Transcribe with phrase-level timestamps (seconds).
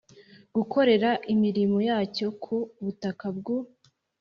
[0.55, 3.57] gukorera imirimo yacyo ku butaka bw u